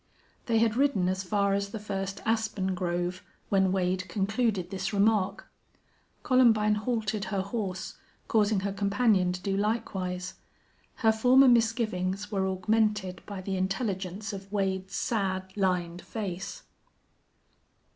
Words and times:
They 0.47 0.57
had 0.57 0.75
ridden 0.75 1.07
as 1.07 1.21
far 1.21 1.53
as 1.53 1.69
the 1.69 1.77
first 1.77 2.21
aspen 2.25 2.73
grove 2.73 3.23
when 3.49 3.71
Wade 3.71 4.09
concluded 4.09 4.71
this 4.71 4.91
remark. 4.93 5.51
Columbine 6.23 6.73
halted 6.73 7.25
her 7.25 7.41
horse, 7.41 7.97
causing 8.27 8.61
her 8.61 8.73
companion 8.73 9.31
to 9.31 9.39
do 9.39 9.55
likewise. 9.55 10.33
Her 11.05 11.11
former 11.11 11.47
misgivings 11.47 12.31
were 12.31 12.49
augmented 12.49 13.21
by 13.27 13.41
the 13.41 13.55
intelligence 13.57 14.33
of 14.33 14.51
Wade's 14.51 14.95
sad, 14.95 15.55
lined 15.55 16.01
face. 16.01 16.63